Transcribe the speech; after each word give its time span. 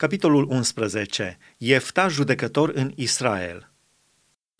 Capitolul 0.00 0.46
11. 0.50 1.38
Iefta, 1.56 2.08
judecător 2.08 2.70
în 2.74 2.92
Israel. 2.94 3.72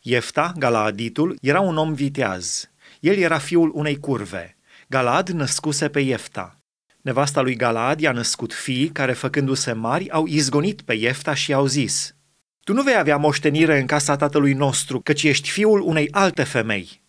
Iefta, 0.01 0.53
Galaaditul, 0.57 1.37
era 1.41 1.61
un 1.61 1.77
om 1.77 1.95
viteaz. 1.95 2.71
El 3.01 3.17
era 3.17 3.39
fiul 3.39 3.71
unei 3.75 3.99
curve. 3.99 4.57
Galaad 4.89 5.29
născuse 5.29 5.89
pe 5.89 6.01
Iefta. 6.01 6.61
Nevasta 7.01 7.41
lui 7.41 7.57
Galaad 7.57 8.01
i-a 8.01 8.13
născut 8.13 8.53
fii 8.53 8.89
care, 8.89 9.13
făcându-se 9.13 9.73
mari, 9.73 10.11
au 10.11 10.27
izgonit 10.27 10.83
pe 10.83 10.95
Iefta 10.95 11.35
și 11.35 11.53
au 11.53 11.67
zis, 11.67 12.15
Tu 12.65 12.73
nu 12.73 12.83
vei 12.83 12.97
avea 12.97 13.17
moștenire 13.17 13.79
în 13.79 13.87
casa 13.87 14.17
tatălui 14.17 14.53
nostru, 14.53 15.01
căci 15.01 15.23
ești 15.23 15.51
fiul 15.51 15.81
unei 15.81 16.09
alte 16.11 16.45
femei. 16.45 17.03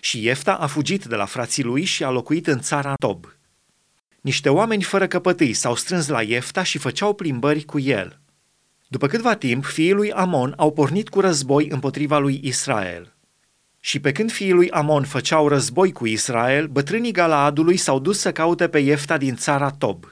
Și 0.00 0.24
Iefta 0.24 0.54
a 0.54 0.66
fugit 0.66 1.04
de 1.04 1.16
la 1.16 1.24
frații 1.24 1.62
lui 1.62 1.84
și 1.84 2.04
a 2.04 2.10
locuit 2.10 2.46
în 2.46 2.60
țara 2.60 2.94
Tob. 2.94 3.35
Niște 4.26 4.48
oameni 4.48 4.82
fără 4.82 5.06
căpătâi 5.06 5.52
s-au 5.52 5.74
strâns 5.74 6.08
la 6.08 6.22
Iefta 6.22 6.62
și 6.62 6.78
făceau 6.78 7.14
plimbări 7.14 7.64
cu 7.64 7.78
el. 7.78 8.20
După 8.88 9.06
câtva 9.06 9.34
timp, 9.34 9.64
fiii 9.64 9.92
lui 9.92 10.12
Amon 10.12 10.54
au 10.56 10.72
pornit 10.72 11.08
cu 11.08 11.20
război 11.20 11.68
împotriva 11.68 12.18
lui 12.18 12.40
Israel. 12.42 13.14
Și 13.80 14.00
pe 14.00 14.12
când 14.12 14.30
fiii 14.30 14.52
lui 14.52 14.70
Amon 14.70 15.04
făceau 15.04 15.48
război 15.48 15.92
cu 15.92 16.06
Israel, 16.06 16.66
bătrânii 16.66 17.12
Galaadului 17.12 17.76
s-au 17.76 17.98
dus 17.98 18.18
să 18.18 18.32
caute 18.32 18.68
pe 18.68 18.78
Iefta 18.78 19.16
din 19.16 19.36
țara 19.36 19.70
Tob. 19.70 20.04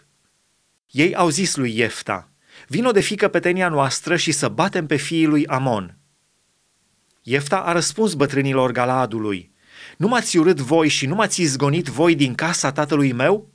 Ei 0.90 1.14
au 1.14 1.28
zis 1.28 1.56
lui 1.56 1.78
Iefta, 1.78 2.30
vino 2.68 2.90
de 2.90 3.00
fi 3.00 3.14
căpetenia 3.14 3.68
noastră 3.68 4.16
și 4.16 4.32
să 4.32 4.48
batem 4.48 4.86
pe 4.86 4.96
fiii 4.96 5.26
lui 5.26 5.46
Amon. 5.46 5.98
Iefta 7.22 7.56
a 7.56 7.72
răspuns 7.72 8.14
bătrânilor 8.14 8.72
Galaadului, 8.72 9.52
nu 9.96 10.08
m-ați 10.08 10.36
urât 10.36 10.60
voi 10.60 10.88
și 10.88 11.06
nu 11.06 11.14
m-ați 11.14 11.40
izgonit 11.40 11.86
voi 11.86 12.14
din 12.14 12.34
casa 12.34 12.72
tatălui 12.72 13.12
meu? 13.12 13.52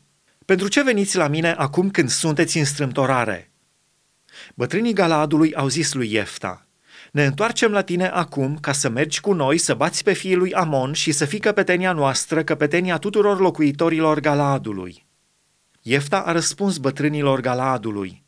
Pentru 0.49 0.67
ce 0.67 0.84
veniți 0.84 1.17
la 1.17 1.27
mine 1.27 1.52
acum 1.52 1.89
când 1.89 2.09
sunteți 2.09 2.57
în 2.57 2.66
strâmtorare? 2.66 3.52
Bătrânii 4.55 4.94
Galaadului 4.94 5.53
au 5.53 5.67
zis 5.67 5.94
lui 5.94 6.13
Iefta, 6.13 6.67
ne 7.12 7.26
întoarcem 7.26 7.71
la 7.71 7.82
tine 7.82 8.07
acum 8.07 8.57
ca 8.57 8.71
să 8.71 8.90
mergi 8.90 9.20
cu 9.20 9.34
noi 9.34 9.57
să 9.57 9.73
bați 9.73 10.04
pe 10.04 10.13
fiul 10.13 10.40
lui 10.40 10.54
Amon 10.54 10.93
și 10.93 11.12
să 11.12 11.26
fii 11.26 11.40
căpetenia 11.40 11.91
noastră, 11.91 12.43
căpetenia 12.43 12.98
tuturor 12.98 13.40
locuitorilor 13.40 14.20
Galaadului. 14.20 15.05
Iefta 15.82 16.20
a 16.20 16.32
răspuns 16.32 16.77
bătrânilor 16.77 17.40
Galaadului, 17.40 18.23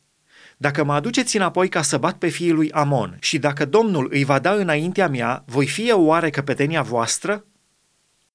dacă 0.56 0.84
mă 0.84 0.92
aduceți 0.92 1.36
înapoi 1.36 1.68
ca 1.68 1.82
să 1.82 1.98
bat 1.98 2.18
pe 2.18 2.28
fiul 2.28 2.54
lui 2.54 2.72
Amon 2.72 3.16
și 3.20 3.38
dacă 3.38 3.64
Domnul 3.64 4.08
îi 4.10 4.24
va 4.24 4.38
da 4.38 4.52
înaintea 4.52 5.08
mea, 5.08 5.44
voi 5.46 5.66
fi 5.66 5.88
eu 5.88 6.04
oare 6.04 6.30
căpetenia 6.30 6.82
voastră? 6.82 7.46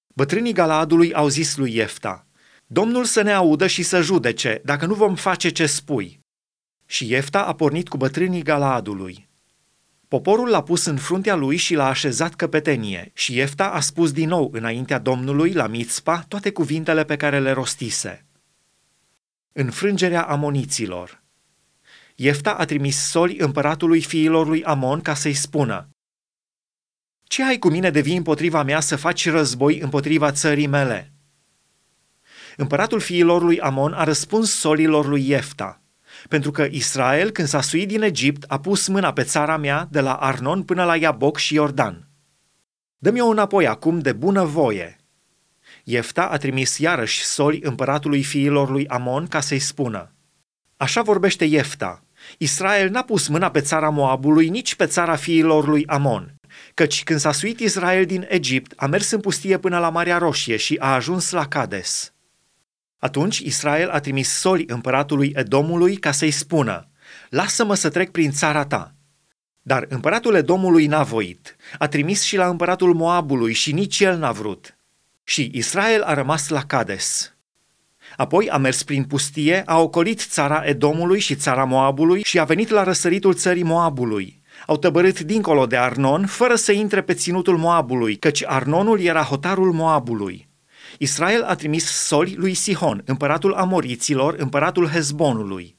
Bătrânii 0.07 0.53
Galaadului 0.53 1.13
au 1.13 1.27
zis 1.27 1.57
lui 1.57 1.75
Iefta, 1.75 2.26
Domnul 2.69 3.05
să 3.05 3.21
ne 3.21 3.31
audă 3.31 3.67
și 3.67 3.83
să 3.83 4.01
judece, 4.01 4.61
dacă 4.63 4.85
nu 4.85 4.93
vom 4.93 5.15
face 5.15 5.49
ce 5.49 5.65
spui. 5.65 6.19
Și 6.85 7.09
Iefta 7.09 7.43
a 7.45 7.55
pornit 7.55 7.87
cu 7.87 7.97
bătrânii 7.97 8.43
Galaadului. 8.43 9.29
Poporul 10.07 10.49
l-a 10.49 10.63
pus 10.63 10.85
în 10.85 10.97
fruntea 10.97 11.35
lui 11.35 11.57
și 11.57 11.73
l-a 11.73 11.87
așezat 11.87 12.35
căpetenie 12.35 13.11
și 13.13 13.35
Iefta 13.35 13.69
a 13.69 13.79
spus 13.79 14.11
din 14.11 14.27
nou 14.27 14.49
înaintea 14.53 14.99
Domnului 14.99 15.53
la 15.53 15.67
Mitzpa 15.67 16.25
toate 16.27 16.51
cuvintele 16.51 17.03
pe 17.03 17.15
care 17.15 17.39
le 17.39 17.51
rostise. 17.51 18.25
Înfrângerea 19.51 20.23
amoniților 20.23 21.23
Iefta 22.15 22.53
a 22.53 22.65
trimis 22.65 22.97
soli 22.97 23.37
împăratului 23.37 24.01
fiilor 24.01 24.47
lui 24.47 24.63
Amon 24.63 25.01
ca 25.01 25.13
să-i 25.13 25.33
spună 25.33 25.89
Ce 27.23 27.43
ai 27.43 27.57
cu 27.57 27.69
mine 27.69 27.89
de 27.89 28.01
vii 28.01 28.17
împotriva 28.17 28.63
mea 28.63 28.79
să 28.79 28.95
faci 28.95 29.29
război 29.29 29.79
împotriva 29.79 30.31
țării 30.31 30.67
mele?" 30.67 31.16
Împăratul 32.59 32.99
fiilor 32.99 33.41
lui 33.41 33.59
Amon 33.59 33.93
a 33.93 34.03
răspuns 34.03 34.53
solilor 34.53 35.07
lui 35.07 35.29
Iefta, 35.29 35.81
pentru 36.29 36.51
că 36.51 36.67
Israel, 36.71 37.29
când 37.29 37.47
s-a 37.47 37.61
suit 37.61 37.87
din 37.87 38.01
Egipt, 38.01 38.43
a 38.47 38.59
pus 38.59 38.87
mâna 38.87 39.13
pe 39.13 39.23
țara 39.23 39.57
mea 39.57 39.87
de 39.91 39.99
la 39.99 40.13
Arnon 40.13 40.63
până 40.63 40.83
la 40.83 40.95
Iaboc 40.95 41.37
și 41.37 41.53
Iordan. 41.53 42.07
Dă-mi-o 42.97 43.25
înapoi 43.25 43.67
acum 43.67 43.99
de 43.99 44.13
bună 44.13 44.43
voie. 44.43 44.97
Iefta 45.83 46.23
a 46.25 46.37
trimis 46.37 46.77
iarăși 46.77 47.23
soli 47.23 47.59
împăratului 47.63 48.23
fiilor 48.23 48.69
lui 48.69 48.87
Amon 48.87 49.27
ca 49.27 49.39
să-i 49.39 49.59
spună, 49.59 50.11
Așa 50.77 51.01
vorbește 51.01 51.45
Iefta, 51.45 52.03
Israel 52.37 52.89
n-a 52.89 53.03
pus 53.03 53.27
mâna 53.27 53.49
pe 53.49 53.61
țara 53.61 53.89
Moabului, 53.89 54.49
nici 54.49 54.75
pe 54.75 54.85
țara 54.85 55.15
fiilor 55.15 55.67
lui 55.67 55.85
Amon, 55.85 56.35
căci 56.73 57.03
când 57.03 57.19
s-a 57.19 57.31
suit 57.31 57.59
Israel 57.59 58.05
din 58.05 58.25
Egipt, 58.29 58.73
a 58.75 58.85
mers 58.85 59.11
în 59.11 59.19
pustie 59.19 59.57
până 59.57 59.79
la 59.79 59.89
Marea 59.89 60.17
Roșie 60.17 60.55
și 60.55 60.75
a 60.79 60.93
ajuns 60.93 61.31
la 61.31 61.47
Cades. 61.47 62.11
Atunci 62.97 63.37
Israel 63.39 63.89
a 63.89 63.99
trimis 63.99 64.29
soli 64.29 64.63
împăratului 64.67 65.31
Edomului 65.35 65.95
ca 65.95 66.11
să-i 66.11 66.31
spună, 66.31 66.89
lasă-mă 67.29 67.75
să 67.75 67.89
trec 67.89 68.11
prin 68.11 68.31
țara 68.31 68.65
ta. 68.65 68.95
Dar 69.61 69.85
împăratul 69.89 70.35
Edomului 70.35 70.85
n-a 70.85 71.03
voit. 71.03 71.55
A 71.77 71.87
trimis 71.87 72.23
și 72.23 72.35
la 72.35 72.47
împăratul 72.47 72.93
Moabului 72.93 73.53
și 73.53 73.71
nici 73.71 73.99
el 73.99 74.17
n-a 74.17 74.31
vrut. 74.31 74.77
Și 75.23 75.51
Israel 75.53 76.01
a 76.01 76.13
rămas 76.13 76.49
la 76.49 76.65
Cades. 76.65 77.35
Apoi 78.15 78.49
a 78.49 78.57
mers 78.57 78.83
prin 78.83 79.03
pustie, 79.03 79.63
a 79.65 79.79
ocolit 79.79 80.19
țara 80.19 80.61
Edomului 80.65 81.19
și 81.19 81.35
țara 81.35 81.63
Moabului 81.63 82.21
și 82.23 82.39
a 82.39 82.43
venit 82.43 82.69
la 82.69 82.83
răsăritul 82.83 83.33
țării 83.33 83.63
Moabului. 83.63 84.41
Au 84.65 84.77
tăbărât 84.77 85.19
dincolo 85.19 85.65
de 85.65 85.77
Arnon, 85.77 86.25
fără 86.25 86.55
să 86.55 86.71
intre 86.71 87.01
pe 87.01 87.13
ținutul 87.13 87.57
Moabului, 87.57 88.15
căci 88.15 88.43
Arnonul 88.45 88.99
era 88.99 89.21
hotarul 89.21 89.71
Moabului. 89.71 90.46
Israel 90.97 91.43
a 91.43 91.55
trimis 91.55 91.85
soli 91.85 92.35
lui 92.35 92.53
Sihon, 92.53 93.01
împăratul 93.05 93.53
Amoriților, 93.53 94.35
împăratul 94.37 94.87
Hezbonului. 94.87 95.77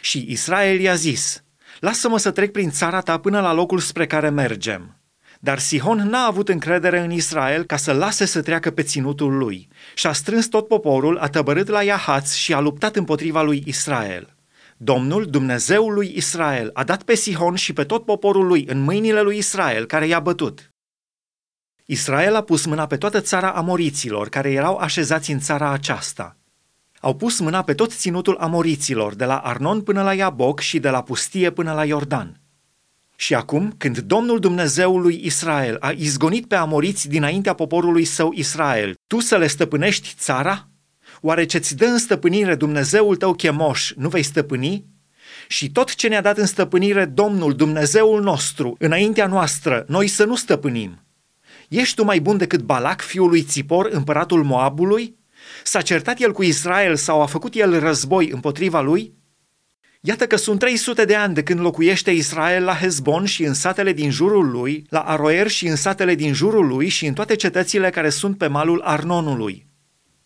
Și 0.00 0.26
Israel 0.28 0.80
i-a 0.80 0.94
zis, 0.94 1.44
lasă-mă 1.80 2.18
să 2.18 2.30
trec 2.30 2.52
prin 2.52 2.70
țara 2.70 3.00
ta 3.00 3.18
până 3.18 3.40
la 3.40 3.52
locul 3.52 3.78
spre 3.78 4.06
care 4.06 4.28
mergem. 4.28 4.96
Dar 5.40 5.58
Sihon 5.58 6.08
n-a 6.08 6.26
avut 6.26 6.48
încredere 6.48 6.98
în 6.98 7.10
Israel 7.10 7.64
ca 7.64 7.76
să 7.76 7.92
lase 7.92 8.24
să 8.24 8.42
treacă 8.42 8.70
pe 8.70 8.82
ținutul 8.82 9.36
lui 9.36 9.68
și 9.94 10.06
a 10.06 10.12
strâns 10.12 10.46
tot 10.46 10.68
poporul, 10.68 11.18
a 11.18 11.28
tăbărât 11.28 11.68
la 11.68 11.82
Iahaț 11.82 12.34
și 12.34 12.52
a 12.52 12.60
luptat 12.60 12.96
împotriva 12.96 13.42
lui 13.42 13.62
Israel. 13.66 14.34
Domnul, 14.76 15.24
Dumnezeul 15.24 15.92
lui 15.92 16.12
Israel, 16.16 16.70
a 16.72 16.84
dat 16.84 17.02
pe 17.02 17.14
Sihon 17.14 17.54
și 17.54 17.72
pe 17.72 17.84
tot 17.84 18.04
poporul 18.04 18.46
lui 18.46 18.66
în 18.68 18.80
mâinile 18.80 19.20
lui 19.20 19.36
Israel, 19.36 19.86
care 19.86 20.06
i-a 20.06 20.20
bătut. 20.20 20.71
Israel 21.86 22.34
a 22.34 22.40
pus 22.40 22.64
mâna 22.64 22.86
pe 22.86 22.96
toată 22.96 23.20
țara 23.20 23.50
amoriților 23.50 24.28
care 24.28 24.52
erau 24.52 24.76
așezați 24.76 25.30
în 25.30 25.38
țara 25.38 25.70
aceasta. 25.70 26.36
Au 27.00 27.14
pus 27.14 27.40
mâna 27.40 27.62
pe 27.62 27.74
tot 27.74 27.92
ținutul 27.92 28.36
amoriților, 28.36 29.14
de 29.14 29.24
la 29.24 29.38
Arnon 29.38 29.80
până 29.80 30.02
la 30.02 30.14
Iaboc 30.14 30.60
și 30.60 30.78
de 30.78 30.88
la 30.88 31.02
pustie 31.02 31.50
până 31.50 31.72
la 31.72 31.84
Iordan. 31.84 32.40
Și 33.16 33.34
acum, 33.34 33.74
când 33.78 33.98
Domnul 33.98 34.38
Dumnezeul 34.38 35.00
lui 35.00 35.20
Israel 35.24 35.76
a 35.80 35.90
izgonit 35.90 36.46
pe 36.46 36.54
amoriți 36.54 37.08
dinaintea 37.08 37.52
poporului 37.52 38.04
său 38.04 38.32
Israel, 38.32 38.94
tu 39.06 39.20
să 39.20 39.36
le 39.36 39.46
stăpânești 39.46 40.14
țara? 40.18 40.68
Oare 41.20 41.44
ce-ți 41.44 41.76
dă 41.76 41.84
în 41.84 41.98
stăpânire 41.98 42.54
Dumnezeul 42.54 43.16
tău 43.16 43.34
chemoș, 43.34 43.92
nu 43.96 44.08
vei 44.08 44.22
stăpâni? 44.22 44.84
Și 45.48 45.70
tot 45.70 45.94
ce 45.94 46.08
ne-a 46.08 46.20
dat 46.20 46.38
în 46.38 46.46
stăpânire 46.46 47.04
Domnul 47.04 47.54
Dumnezeul 47.54 48.22
nostru, 48.22 48.76
înaintea 48.78 49.26
noastră, 49.26 49.84
noi 49.88 50.06
să 50.06 50.24
nu 50.24 50.34
stăpânim. 50.34 51.02
Ești 51.72 51.94
tu 51.94 52.04
mai 52.04 52.20
bun 52.20 52.36
decât 52.36 52.60
Balac, 52.60 53.00
fiul 53.00 53.28
lui 53.28 53.42
Țipor, 53.42 53.88
împăratul 53.90 54.44
Moabului? 54.44 55.16
S-a 55.64 55.80
certat 55.80 56.20
el 56.20 56.32
cu 56.32 56.42
Israel 56.42 56.96
sau 56.96 57.22
a 57.22 57.26
făcut 57.26 57.54
el 57.54 57.80
război 57.80 58.30
împotriva 58.30 58.80
lui? 58.80 59.14
Iată 60.00 60.26
că 60.26 60.36
sunt 60.36 60.58
300 60.58 61.04
de 61.04 61.14
ani 61.14 61.34
de 61.34 61.42
când 61.42 61.60
locuiește 61.60 62.10
Israel 62.10 62.64
la 62.64 62.74
Hezbon 62.74 63.24
și 63.24 63.44
în 63.44 63.54
satele 63.54 63.92
din 63.92 64.10
jurul 64.10 64.50
lui, 64.50 64.86
la 64.88 65.00
Aroer 65.00 65.48
și 65.48 65.66
în 65.66 65.76
satele 65.76 66.14
din 66.14 66.32
jurul 66.32 66.66
lui 66.66 66.88
și 66.88 67.06
în 67.06 67.14
toate 67.14 67.36
cetățile 67.36 67.90
care 67.90 68.10
sunt 68.10 68.38
pe 68.38 68.46
malul 68.46 68.80
Arnonului. 68.80 69.66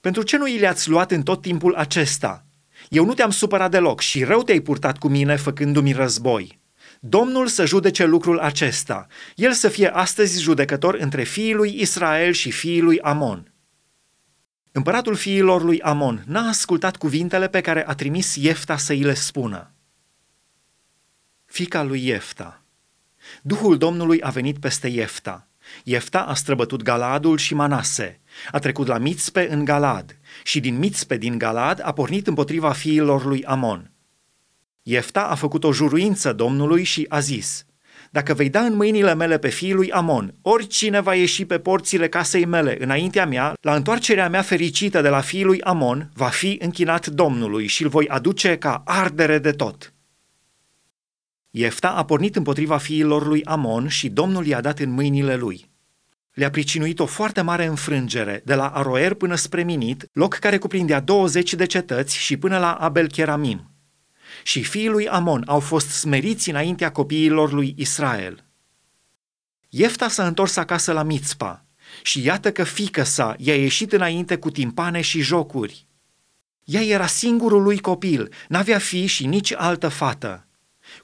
Pentru 0.00 0.22
ce 0.22 0.36
nu 0.36 0.48
i 0.48 0.58
le-ați 0.58 0.88
luat 0.88 1.10
în 1.10 1.22
tot 1.22 1.42
timpul 1.42 1.74
acesta? 1.74 2.46
Eu 2.88 3.04
nu 3.04 3.14
te-am 3.14 3.30
supărat 3.30 3.70
deloc 3.70 4.00
și 4.00 4.24
rău 4.24 4.42
te-ai 4.42 4.60
purtat 4.60 4.98
cu 4.98 5.08
mine 5.08 5.36
făcându-mi 5.36 5.92
război. 5.92 6.55
Domnul 7.00 7.46
să 7.46 7.66
judece 7.66 8.04
lucrul 8.04 8.38
acesta, 8.38 9.06
el 9.34 9.52
să 9.52 9.68
fie 9.68 9.88
astăzi 9.88 10.40
judecător 10.40 10.94
între 10.94 11.22
fiii 11.22 11.54
lui 11.54 11.80
Israel 11.80 12.32
și 12.32 12.50
fiii 12.50 12.80
lui 12.80 13.00
Amon. 13.00 13.52
Împăratul 14.72 15.14
fiilor 15.14 15.62
lui 15.62 15.80
Amon 15.80 16.24
n-a 16.26 16.48
ascultat 16.48 16.96
cuvintele 16.96 17.48
pe 17.48 17.60
care 17.60 17.88
a 17.88 17.94
trimis 17.94 18.34
Iefta 18.34 18.76
să 18.76 18.92
îi 18.92 19.02
le 19.02 19.14
spună. 19.14 19.74
Fica 21.44 21.82
lui 21.82 22.06
Iefta. 22.06 22.62
Duhul 23.42 23.78
Domnului 23.78 24.22
a 24.22 24.30
venit 24.30 24.58
peste 24.58 24.88
Iefta. 24.88 25.48
Iefta 25.84 26.20
a 26.20 26.34
străbătut 26.34 26.82
Galadul 26.82 27.38
și 27.38 27.54
Manase, 27.54 28.20
a 28.50 28.58
trecut 28.58 28.86
la 28.86 28.98
Mitzpe 28.98 29.48
în 29.50 29.64
Galad 29.64 30.18
și 30.42 30.60
din 30.60 30.78
Mitzpe 30.78 31.16
din 31.16 31.38
Galad 31.38 31.80
a 31.84 31.92
pornit 31.92 32.26
împotriva 32.26 32.72
fiilor 32.72 33.24
lui 33.24 33.44
Amon– 33.44 33.90
Iefta 34.88 35.20
a 35.20 35.34
făcut 35.34 35.64
o 35.64 35.72
juruință 35.72 36.32
Domnului 36.32 36.82
și 36.82 37.06
a 37.08 37.18
zis, 37.18 37.64
Dacă 38.10 38.34
vei 38.34 38.50
da 38.50 38.60
în 38.60 38.76
mâinile 38.76 39.14
mele 39.14 39.38
pe 39.38 39.48
fiul 39.48 39.76
lui 39.76 39.90
Amon, 39.90 40.34
oricine 40.42 41.00
va 41.00 41.14
ieși 41.14 41.44
pe 41.44 41.58
porțile 41.58 42.08
casei 42.08 42.44
mele 42.44 42.76
înaintea 42.82 43.26
mea, 43.26 43.54
la 43.60 43.74
întoarcerea 43.74 44.28
mea 44.28 44.42
fericită 44.42 45.00
de 45.00 45.08
la 45.08 45.20
fiul 45.20 45.46
lui 45.46 45.60
Amon, 45.60 46.10
va 46.14 46.26
fi 46.26 46.58
închinat 46.60 47.06
Domnului 47.06 47.66
și 47.66 47.82
îl 47.82 47.88
voi 47.88 48.08
aduce 48.08 48.56
ca 48.56 48.82
ardere 48.84 49.38
de 49.38 49.50
tot. 49.50 49.94
Iefta 51.50 51.88
a 51.88 52.04
pornit 52.04 52.36
împotriva 52.36 52.76
fiilor 52.76 53.26
lui 53.26 53.44
Amon 53.44 53.88
și 53.88 54.08
Domnul 54.08 54.46
i-a 54.46 54.60
dat 54.60 54.78
în 54.78 54.90
mâinile 54.90 55.36
lui. 55.36 55.70
Le-a 56.32 56.50
pricinuit 56.50 56.98
o 56.98 57.06
foarte 57.06 57.40
mare 57.40 57.64
înfrângere, 57.64 58.42
de 58.44 58.54
la 58.54 58.68
Aroer 58.68 59.14
până 59.14 59.34
spre 59.34 59.62
Minit, 59.62 60.08
loc 60.12 60.34
care 60.34 60.58
cuprindea 60.58 61.00
20 61.00 61.54
de 61.54 61.66
cetăți 61.66 62.16
și 62.16 62.36
până 62.36 62.58
la 62.58 62.72
Abel 62.72 63.08
Cheramim. 63.08 63.75
Și 64.42 64.62
fiii 64.62 64.88
lui 64.88 65.08
Amon 65.08 65.42
au 65.46 65.60
fost 65.60 65.88
smeriți 65.88 66.50
înaintea 66.50 66.92
copiilor 66.92 67.52
lui 67.52 67.74
Israel. 67.76 68.44
Iefta 69.68 70.08
s-a 70.08 70.26
întors 70.26 70.56
acasă 70.56 70.92
la 70.92 71.02
Mitzpa 71.02 71.64
și 72.02 72.22
iată 72.24 72.52
că 72.52 72.64
fică 72.64 73.02
sa 73.02 73.34
i-a 73.38 73.56
ieșit 73.56 73.92
înainte 73.92 74.36
cu 74.36 74.50
timpane 74.50 75.00
și 75.00 75.20
jocuri. 75.20 75.86
Ea 76.64 76.82
era 76.82 77.06
singurul 77.06 77.62
lui 77.62 77.78
copil, 77.78 78.32
n-avea 78.48 78.78
fi 78.78 79.06
și 79.06 79.26
nici 79.26 79.52
altă 79.52 79.88
fată. 79.88 80.46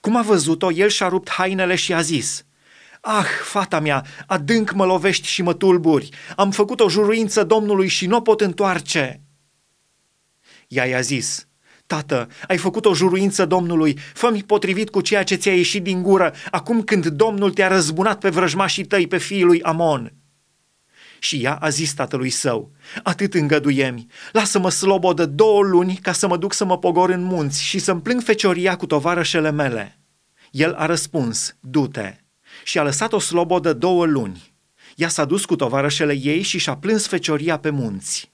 Cum 0.01 0.17
a 0.17 0.23
văzut-o, 0.23 0.73
el 0.73 0.89
și-a 0.89 1.09
rupt 1.09 1.31
hainele 1.31 1.75
și 1.75 1.93
a 1.93 2.01
zis, 2.01 2.45
Ah, 3.01 3.27
fata 3.45 3.81
mea, 3.81 4.07
adânc 4.27 4.73
mă 4.73 4.85
lovești 4.85 5.27
și 5.27 5.43
mă 5.43 5.55
tulburi, 5.55 6.09
am 6.37 6.51
făcut 6.51 6.81
o 6.81 6.89
juruință 6.89 7.45
Domnului 7.45 7.89
și 7.89 8.07
nu 8.07 8.17
o 8.17 8.21
pot 8.21 8.41
întoarce. 8.41 9.21
Ea 10.69 10.85
i-a 10.85 11.01
zis, 11.01 11.47
Tată, 11.93 12.29
ai 12.49 12.57
făcut 12.57 12.85
o 12.85 12.95
juruință 12.95 13.47
Domnului, 13.47 13.99
fă-mi 14.15 14.43
potrivit 14.43 14.91
cu 14.91 15.01
ceea 15.01 15.23
ce 15.23 15.35
ți-a 15.35 15.55
ieșit 15.55 15.83
din 15.83 16.03
gură, 16.03 16.33
acum 16.51 16.83
când 16.83 17.07
Domnul 17.07 17.51
te-a 17.51 17.69
răzbunat 17.69 18.19
pe 18.19 18.29
vrăjmașii 18.29 18.85
tăi, 18.85 19.07
pe 19.07 19.19
fiul 19.19 19.47
lui 19.47 19.63
Amon. 19.63 20.13
Și 21.19 21.37
ea 21.43 21.55
a 21.55 21.69
zis 21.69 21.95
tatălui 21.95 22.31
său, 22.31 22.73
atât 23.03 23.35
îngăduiemi, 23.35 24.07
lasă-mă 24.33 24.71
slobodă 24.71 25.27
două 25.27 25.63
luni 25.63 25.99
ca 26.03 26.13
să 26.13 26.27
mă 26.27 26.37
duc 26.37 26.53
să 26.53 26.65
mă 26.65 26.79
pogor 26.79 27.11
în 27.11 27.23
munți 27.23 27.63
și 27.63 27.79
să-mi 27.79 28.01
plâng 28.01 28.23
fecioria 28.23 28.77
cu 28.77 28.87
tovarășele 28.87 29.51
mele. 29.51 29.99
El 30.51 30.75
a 30.75 30.87
răspuns, 30.87 31.57
du-te, 31.61 32.17
și 32.65 32.79
a 32.79 32.83
lăsat-o 32.83 33.19
slobodă 33.19 33.73
două 33.73 34.07
luni. 34.07 34.55
Ea 34.97 35.09
s-a 35.09 35.25
dus 35.25 35.45
cu 35.45 35.57
tovarășele 35.57 36.19
ei 36.23 36.43
și 36.43 36.59
și-a 36.59 36.77
plâns 36.77 37.07
fecioria 37.07 37.59
pe 37.59 37.71
munți. 37.71 38.32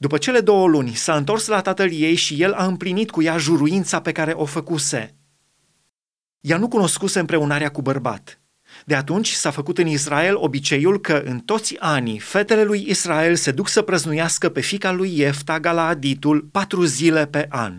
După 0.00 0.18
cele 0.18 0.40
două 0.40 0.66
luni, 0.66 0.94
s-a 0.94 1.16
întors 1.16 1.46
la 1.46 1.60
tatăl 1.60 1.92
ei 1.92 2.14
și 2.14 2.42
el 2.42 2.52
a 2.52 2.66
împlinit 2.66 3.10
cu 3.10 3.22
ea 3.22 3.36
juruința 3.36 4.00
pe 4.00 4.12
care 4.12 4.32
o 4.32 4.44
făcuse. 4.44 5.16
Ea 6.40 6.56
nu 6.56 6.68
cunoscuse 6.68 7.18
împreunarea 7.18 7.70
cu 7.70 7.82
bărbat. 7.82 8.40
De 8.84 8.94
atunci 8.94 9.30
s-a 9.30 9.50
făcut 9.50 9.78
în 9.78 9.86
Israel 9.86 10.36
obiceiul 10.36 11.00
că 11.00 11.22
în 11.24 11.38
toți 11.38 11.76
anii 11.78 12.18
fetele 12.18 12.64
lui 12.64 12.84
Israel 12.88 13.34
se 13.34 13.50
duc 13.50 13.68
să 13.68 13.82
prăznuiască 13.82 14.48
pe 14.48 14.60
fica 14.60 14.92
lui 14.92 15.18
Iefta 15.18 15.60
Galaaditul 15.60 16.40
patru 16.40 16.84
zile 16.84 17.26
pe 17.26 17.46
an. 17.48 17.74